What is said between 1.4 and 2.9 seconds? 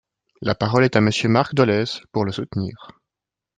Dolez, pour le soutenir.